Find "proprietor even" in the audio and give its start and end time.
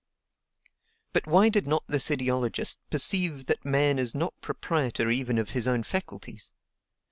4.41-5.37